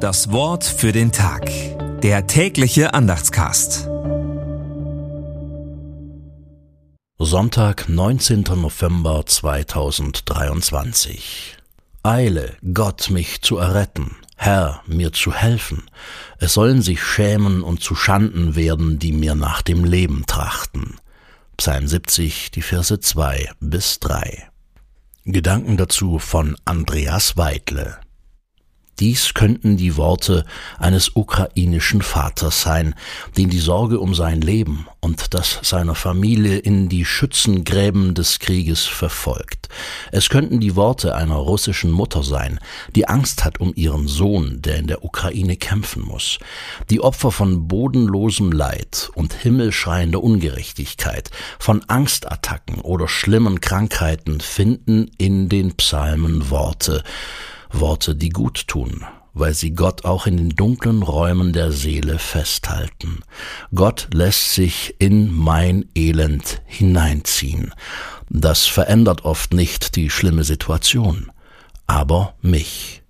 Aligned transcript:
Das 0.00 0.32
Wort 0.32 0.64
für 0.64 0.90
den 0.92 1.12
Tag. 1.12 1.50
Der 2.00 2.26
tägliche 2.26 2.94
Andachtscast. 2.94 3.86
Sonntag, 7.18 7.86
19. 7.86 8.44
November 8.56 9.26
2023. 9.26 11.58
Eile, 12.02 12.56
Gott 12.72 13.10
mich 13.10 13.42
zu 13.42 13.58
erretten, 13.58 14.16
Herr, 14.36 14.82
mir 14.86 15.12
zu 15.12 15.34
helfen. 15.34 15.82
Es 16.38 16.54
sollen 16.54 16.80
sich 16.80 17.02
schämen 17.02 17.62
und 17.62 17.82
zu 17.82 17.94
Schanden 17.94 18.56
werden, 18.56 18.98
die 18.98 19.12
mir 19.12 19.34
nach 19.34 19.60
dem 19.60 19.84
Leben 19.84 20.24
trachten. 20.26 20.96
Psalm 21.58 21.86
70, 21.86 22.52
die 22.52 22.62
Verse 22.62 23.00
2 23.00 23.50
bis 23.60 24.00
3. 24.00 24.48
Gedanken 25.26 25.76
dazu 25.76 26.18
von 26.18 26.56
Andreas 26.64 27.36
Weidle. 27.36 27.98
Dies 29.00 29.32
könnten 29.32 29.78
die 29.78 29.96
Worte 29.96 30.44
eines 30.78 31.16
ukrainischen 31.16 32.02
Vaters 32.02 32.60
sein, 32.60 32.94
den 33.38 33.48
die 33.48 33.58
Sorge 33.58 33.98
um 33.98 34.14
sein 34.14 34.42
Leben 34.42 34.86
und 35.00 35.32
das 35.32 35.58
seiner 35.62 35.94
Familie 35.94 36.58
in 36.58 36.90
die 36.90 37.06
Schützengräben 37.06 38.14
des 38.14 38.38
Krieges 38.40 38.84
verfolgt. 38.84 39.70
Es 40.12 40.28
könnten 40.28 40.60
die 40.60 40.76
Worte 40.76 41.14
einer 41.14 41.36
russischen 41.36 41.90
Mutter 41.90 42.22
sein, 42.22 42.60
die 42.94 43.08
Angst 43.08 43.42
hat 43.42 43.58
um 43.58 43.72
ihren 43.74 44.06
Sohn, 44.06 44.60
der 44.60 44.76
in 44.76 44.86
der 44.86 45.02
Ukraine 45.02 45.56
kämpfen 45.56 46.04
muss. 46.04 46.38
Die 46.90 47.00
Opfer 47.00 47.30
von 47.30 47.68
bodenlosem 47.68 48.52
Leid 48.52 49.10
und 49.14 49.32
himmelschreiender 49.32 50.22
Ungerechtigkeit, 50.22 51.30
von 51.58 51.82
Angstattacken 51.88 52.82
oder 52.82 53.08
schlimmen 53.08 53.62
Krankheiten 53.62 54.40
finden 54.40 55.10
in 55.16 55.48
den 55.48 55.74
Psalmen 55.76 56.50
Worte, 56.50 57.02
Worte, 57.72 58.14
die 58.14 58.30
gut 58.30 58.66
tun, 58.66 59.04
weil 59.34 59.54
sie 59.54 59.72
Gott 59.72 60.04
auch 60.04 60.26
in 60.26 60.36
den 60.36 60.50
dunklen 60.50 61.02
Räumen 61.02 61.52
der 61.52 61.72
Seele 61.72 62.18
festhalten. 62.18 63.20
Gott 63.74 64.08
lässt 64.12 64.54
sich 64.54 64.96
in 64.98 65.32
mein 65.32 65.86
Elend 65.94 66.62
hineinziehen. 66.66 67.72
Das 68.28 68.66
verändert 68.66 69.24
oft 69.24 69.54
nicht 69.54 69.96
die 69.96 70.10
schlimme 70.10 70.44
Situation, 70.44 71.30
aber 71.86 72.34
mich. 72.42 73.02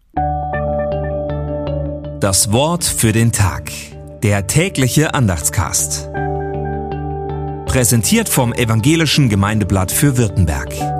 Das 2.20 2.52
Wort 2.52 2.84
für 2.84 3.12
den 3.12 3.32
Tag. 3.32 3.70
Der 4.22 4.46
tägliche 4.46 5.14
Andachtscast. 5.14 6.10
Präsentiert 7.64 8.28
vom 8.28 8.52
Evangelischen 8.52 9.30
Gemeindeblatt 9.30 9.90
für 9.90 10.18
Württemberg. 10.18 10.99